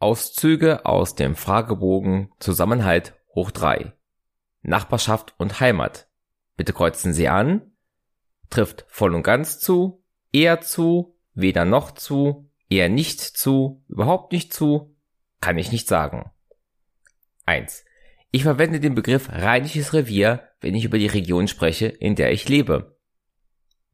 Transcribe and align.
Auszüge 0.00 0.86
aus 0.86 1.16
dem 1.16 1.34
Fragebogen 1.34 2.30
Zusammenhalt 2.38 3.14
hoch 3.34 3.50
3. 3.50 3.92
Nachbarschaft 4.62 5.34
und 5.38 5.58
Heimat. 5.58 6.08
Bitte 6.56 6.72
kreuzen 6.72 7.12
Sie 7.12 7.26
an. 7.26 7.72
Trifft 8.48 8.86
voll 8.88 9.12
und 9.12 9.24
ganz 9.24 9.58
zu, 9.58 10.04
eher 10.32 10.60
zu, 10.60 11.16
weder 11.34 11.64
noch 11.64 11.90
zu, 11.90 12.48
eher 12.70 12.88
nicht 12.88 13.20
zu, 13.20 13.84
überhaupt 13.88 14.30
nicht 14.30 14.54
zu, 14.54 14.94
kann 15.40 15.58
ich 15.58 15.72
nicht 15.72 15.88
sagen. 15.88 16.30
1. 17.46 17.84
Ich 18.30 18.44
verwende 18.44 18.78
den 18.78 18.94
Begriff 18.94 19.28
rheinisches 19.28 19.94
Revier, 19.94 20.48
wenn 20.60 20.76
ich 20.76 20.84
über 20.84 20.98
die 20.98 21.08
Region 21.08 21.48
spreche, 21.48 21.86
in 21.86 22.14
der 22.14 22.30
ich 22.32 22.48
lebe. 22.48 22.96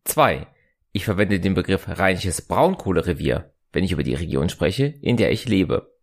2. 0.04 0.46
Ich 0.92 1.06
verwende 1.06 1.40
den 1.40 1.54
Begriff 1.54 1.88
rheinisches 1.88 2.42
Braunkohlerevier, 2.42 3.54
wenn 3.72 3.84
ich 3.84 3.92
über 3.92 4.02
die 4.02 4.14
Region 4.14 4.50
spreche, 4.50 4.84
in 4.84 5.16
der 5.16 5.32
ich 5.32 5.48
lebe. 5.48 5.93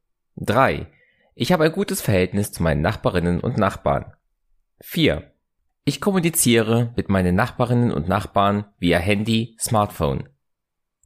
3. 0.41 0.87
Ich 1.35 1.51
habe 1.51 1.65
ein 1.65 1.71
gutes 1.71 2.01
Verhältnis 2.01 2.51
zu 2.51 2.63
meinen 2.63 2.81
Nachbarinnen 2.81 3.41
und 3.41 3.57
Nachbarn. 3.57 4.13
4. 4.81 5.31
Ich 5.85 6.01
kommuniziere 6.01 6.93
mit 6.95 7.09
meinen 7.09 7.35
Nachbarinnen 7.35 7.91
und 7.91 8.07
Nachbarn 8.07 8.65
via 8.79 8.97
Handy, 8.97 9.55
Smartphone. 9.59 10.29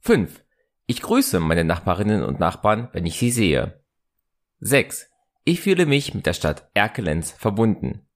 5. 0.00 0.42
Ich 0.86 1.02
grüße 1.02 1.38
meine 1.40 1.64
Nachbarinnen 1.64 2.22
und 2.22 2.40
Nachbarn, 2.40 2.88
wenn 2.92 3.04
ich 3.04 3.18
sie 3.18 3.30
sehe. 3.30 3.84
6. 4.60 5.10
Ich 5.44 5.60
fühle 5.60 5.84
mich 5.84 6.14
mit 6.14 6.24
der 6.24 6.32
Stadt 6.32 6.70
Erkelenz 6.72 7.30
verbunden. 7.30 8.08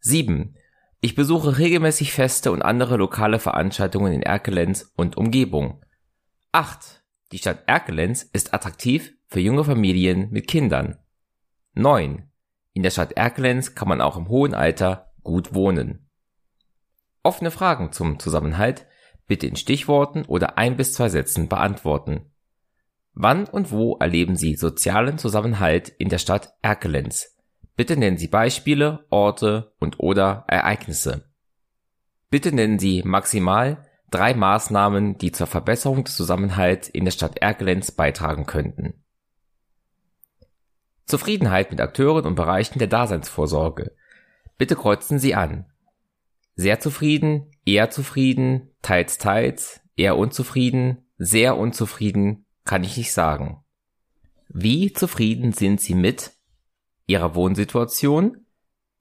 7. 0.00 0.56
Ich 1.00 1.14
besuche 1.14 1.58
regelmäßig 1.58 2.12
Feste 2.12 2.50
und 2.50 2.62
andere 2.62 2.96
lokale 2.96 3.38
Veranstaltungen 3.38 4.12
in 4.12 4.22
Erkelenz 4.22 4.92
und 4.96 5.16
Umgebung. 5.16 5.84
8. 6.50 6.99
Die 7.32 7.38
Stadt 7.38 7.62
Erkelenz 7.66 8.22
ist 8.22 8.52
attraktiv 8.54 9.12
für 9.28 9.40
junge 9.40 9.64
Familien 9.64 10.30
mit 10.30 10.48
Kindern. 10.48 10.98
9. 11.74 12.28
In 12.72 12.82
der 12.82 12.90
Stadt 12.90 13.12
Erkelenz 13.12 13.74
kann 13.74 13.88
man 13.88 14.00
auch 14.00 14.16
im 14.16 14.28
hohen 14.28 14.54
Alter 14.54 15.12
gut 15.22 15.54
wohnen. 15.54 16.08
Offene 17.22 17.50
Fragen 17.50 17.92
zum 17.92 18.18
Zusammenhalt 18.18 18.86
bitte 19.26 19.46
in 19.46 19.54
Stichworten 19.54 20.24
oder 20.24 20.58
ein 20.58 20.76
bis 20.76 20.92
zwei 20.92 21.08
Sätzen 21.08 21.48
beantworten. 21.48 22.32
Wann 23.12 23.46
und 23.46 23.70
wo 23.70 23.96
erleben 23.96 24.34
Sie 24.34 24.56
sozialen 24.56 25.18
Zusammenhalt 25.18 25.88
in 25.88 26.08
der 26.08 26.18
Stadt 26.18 26.54
Erkelenz? 26.62 27.36
Bitte 27.76 27.96
nennen 27.96 28.18
Sie 28.18 28.28
Beispiele, 28.28 29.06
Orte 29.10 29.72
und 29.78 30.00
oder 30.00 30.44
Ereignisse. 30.48 31.30
Bitte 32.28 32.52
nennen 32.52 32.80
Sie 32.80 33.02
maximal 33.04 33.86
drei 34.10 34.34
Maßnahmen, 34.34 35.18
die 35.18 35.32
zur 35.32 35.46
Verbesserung 35.46 36.04
des 36.04 36.16
Zusammenhalts 36.16 36.88
in 36.88 37.04
der 37.04 37.12
Stadt 37.12 37.38
Erkelenz 37.38 37.90
beitragen 37.90 38.46
könnten. 38.46 38.94
Zufriedenheit 41.06 41.70
mit 41.70 41.80
Akteuren 41.80 42.26
und 42.26 42.34
Bereichen 42.34 42.78
der 42.78 42.88
Daseinsvorsorge. 42.88 43.96
Bitte 44.58 44.76
kreuzen 44.76 45.18
Sie 45.18 45.34
an. 45.34 45.66
Sehr 46.54 46.80
zufrieden, 46.80 47.50
eher 47.64 47.90
zufrieden, 47.90 48.70
teils 48.82 49.18
teils, 49.18 49.80
eher 49.96 50.16
unzufrieden, 50.16 51.06
sehr 51.18 51.56
unzufrieden, 51.56 52.46
kann 52.64 52.84
ich 52.84 52.96
nicht 52.96 53.12
sagen. 53.12 53.64
Wie 54.48 54.92
zufrieden 54.92 55.52
sind 55.52 55.80
Sie 55.80 55.94
mit 55.94 56.32
Ihrer 57.06 57.34
Wohnsituation, 57.34 58.46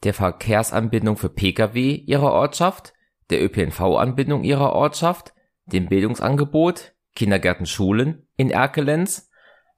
der 0.03 0.13
Verkehrsanbindung 0.13 1.17
für 1.17 1.29
Pkw 1.29 1.95
Ihrer 1.95 2.31
Ortschaft, 2.31 2.93
der 3.29 3.43
ÖPNV-Anbindung 3.43 4.43
Ihrer 4.43 4.73
Ortschaft, 4.73 5.33
dem 5.65 5.87
Bildungsangebot, 5.87 6.93
Kindergärten, 7.15 7.65
Schulen 7.65 8.27
in 8.35 8.49
Erkelenz, 8.49 9.29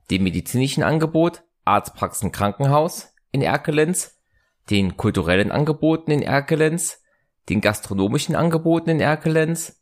dem 0.09 0.23
medizinischen 0.23 0.83
Angebot, 0.83 1.43
Arztpraxen, 1.65 2.31
Krankenhaus 2.31 3.13
in 3.31 3.41
Erkelenz, 3.41 4.19
den 4.69 4.97
kulturellen 4.97 5.51
Angeboten 5.51 6.11
in 6.11 6.21
Erkelenz, 6.21 7.01
den 7.49 7.61
gastronomischen 7.61 8.35
Angeboten 8.35 8.89
in 8.89 8.99
Erkelenz, 8.99 9.81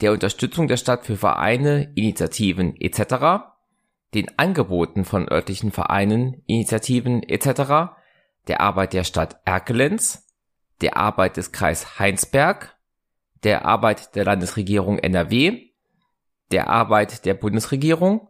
der 0.00 0.12
Unterstützung 0.12 0.68
der 0.68 0.76
Stadt 0.76 1.04
für 1.04 1.16
Vereine, 1.16 1.92
Initiativen 1.94 2.74
etc., 2.80 3.44
den 4.14 4.26
Angeboten 4.38 5.04
von 5.04 5.30
örtlichen 5.30 5.70
Vereinen, 5.70 6.42
Initiativen 6.46 7.22
etc., 7.22 7.92
der 8.48 8.60
Arbeit 8.60 8.92
der 8.92 9.04
Stadt 9.04 9.40
Erkelenz, 9.44 10.26
der 10.80 10.96
Arbeit 10.96 11.36
des 11.36 11.52
Kreis 11.52 11.98
Heinsberg, 11.98 12.76
der 13.44 13.64
Arbeit 13.64 14.14
der 14.14 14.24
Landesregierung 14.24 14.98
NRW, 14.98 15.70
der 16.50 16.68
Arbeit 16.68 17.24
der 17.24 17.34
Bundesregierung, 17.34 18.28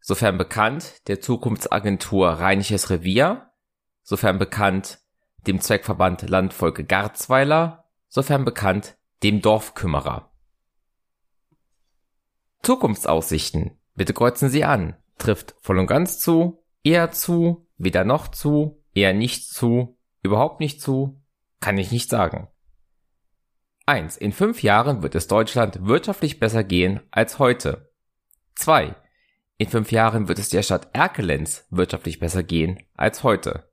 sofern 0.00 0.38
bekannt 0.38 1.08
der 1.08 1.20
Zukunftsagentur 1.20 2.28
Rheinisches 2.28 2.90
Revier, 2.90 3.50
sofern 4.02 4.38
bekannt 4.38 5.00
dem 5.46 5.60
Zweckverband 5.60 6.28
Landvolke 6.28 6.84
Garzweiler 6.84 7.80
sofern 8.10 8.44
bekannt, 8.44 8.98
dem 9.22 9.40
Dorfkümmerer. 9.40 10.30
Zukunftsaussichten. 12.62 13.78
Bitte 13.94 14.12
kreuzen 14.12 14.50
Sie 14.50 14.64
an. 14.64 14.96
Trifft 15.16 15.54
voll 15.60 15.78
und 15.78 15.86
ganz 15.86 16.18
zu, 16.18 16.62
eher 16.82 17.10
zu, 17.12 17.66
weder 17.78 18.04
noch 18.04 18.28
zu, 18.28 18.82
eher 18.92 19.14
nicht 19.14 19.48
zu, 19.48 19.98
überhaupt 20.22 20.60
nicht 20.60 20.82
zu, 20.82 21.22
kann 21.60 21.78
ich 21.78 21.92
nicht 21.92 22.10
sagen. 22.10 22.48
1. 23.86 24.16
In 24.16 24.32
fünf 24.32 24.62
Jahren 24.62 25.02
wird 25.02 25.14
es 25.14 25.26
Deutschland 25.26 25.86
wirtschaftlich 25.86 26.38
besser 26.38 26.64
gehen 26.64 27.00
als 27.10 27.38
heute. 27.38 27.90
2. 28.56 28.94
In 29.58 29.68
fünf 29.68 29.92
Jahren 29.92 30.28
wird 30.28 30.38
es 30.38 30.48
der 30.48 30.62
Stadt 30.62 30.88
Erkelenz 30.92 31.66
wirtschaftlich 31.70 32.18
besser 32.18 32.42
gehen 32.42 32.78
als 32.94 33.22
heute. 33.22 33.70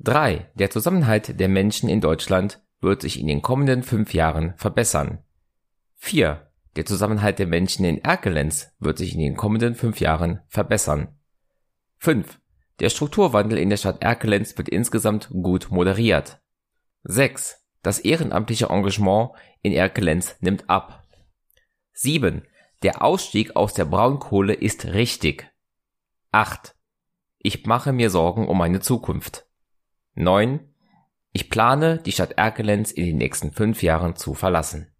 3. 0.00 0.50
Der 0.54 0.70
Zusammenhalt 0.70 1.38
der 1.38 1.48
Menschen 1.48 1.88
in 1.88 2.00
Deutschland 2.00 2.60
wird 2.80 3.02
sich 3.02 3.18
in 3.18 3.26
den 3.26 3.42
kommenden 3.42 3.82
fünf 3.82 4.14
Jahren 4.14 4.54
verbessern. 4.56 5.18
4. 5.96 6.48
Der 6.76 6.86
Zusammenhalt 6.86 7.38
der 7.40 7.48
Menschen 7.48 7.84
in 7.84 7.98
Erkelenz 7.98 8.72
wird 8.78 8.98
sich 8.98 9.14
in 9.14 9.20
den 9.20 9.36
kommenden 9.36 9.74
fünf 9.74 10.00
Jahren 10.00 10.40
verbessern. 10.48 11.08
5. 11.98 12.40
Der 12.78 12.90
Strukturwandel 12.90 13.58
in 13.58 13.70
der 13.70 13.76
Stadt 13.76 14.02
Erkelenz 14.02 14.56
wird 14.56 14.68
insgesamt 14.68 15.28
gut 15.30 15.68
moderiert. 15.70 16.40
6. 17.02 17.57
Das 17.82 17.98
ehrenamtliche 17.98 18.66
Engagement 18.66 19.30
in 19.62 19.72
Erkelenz 19.72 20.36
nimmt 20.40 20.68
ab. 20.68 21.04
7. 21.92 22.46
Der 22.82 23.02
Ausstieg 23.02 23.56
aus 23.56 23.74
der 23.74 23.84
Braunkohle 23.84 24.54
ist 24.54 24.86
richtig. 24.86 25.50
8. 26.32 26.74
Ich 27.38 27.66
mache 27.66 27.92
mir 27.92 28.10
Sorgen 28.10 28.46
um 28.48 28.58
meine 28.58 28.80
Zukunft. 28.80 29.46
9. 30.14 30.60
Ich 31.32 31.50
plane, 31.50 31.98
die 31.98 32.12
Stadt 32.12 32.32
Erkelenz 32.32 32.90
in 32.90 33.06
den 33.06 33.16
nächsten 33.16 33.52
fünf 33.52 33.82
Jahren 33.82 34.16
zu 34.16 34.34
verlassen 34.34 34.92